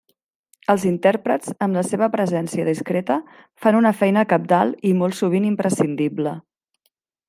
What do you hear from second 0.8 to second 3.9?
intèrprets, amb la seva presència discreta, fan